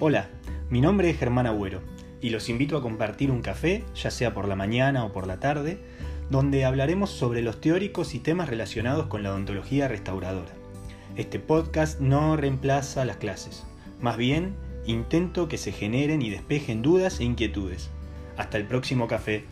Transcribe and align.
Hola, 0.00 0.28
mi 0.70 0.80
nombre 0.80 1.10
es 1.10 1.18
Germán 1.18 1.48
Agüero 1.48 1.80
y 2.20 2.30
los 2.30 2.48
invito 2.48 2.76
a 2.76 2.82
compartir 2.82 3.32
un 3.32 3.42
café, 3.42 3.82
ya 3.96 4.12
sea 4.12 4.32
por 4.32 4.46
la 4.46 4.54
mañana 4.54 5.04
o 5.04 5.10
por 5.12 5.26
la 5.26 5.40
tarde, 5.40 5.80
donde 6.30 6.64
hablaremos 6.64 7.10
sobre 7.10 7.42
los 7.42 7.60
teóricos 7.60 8.14
y 8.14 8.20
temas 8.20 8.48
relacionados 8.48 9.08
con 9.08 9.24
la 9.24 9.30
odontología 9.30 9.88
restauradora. 9.88 10.52
Este 11.16 11.40
podcast 11.40 11.98
no 11.98 12.36
reemplaza 12.36 13.04
las 13.04 13.16
clases, 13.16 13.66
más 14.00 14.16
bien 14.16 14.54
intento 14.86 15.48
que 15.48 15.58
se 15.58 15.72
generen 15.72 16.22
y 16.22 16.30
despejen 16.30 16.80
dudas 16.80 17.18
e 17.18 17.24
inquietudes. 17.24 17.90
Hasta 18.36 18.56
el 18.56 18.66
próximo 18.66 19.08
café. 19.08 19.46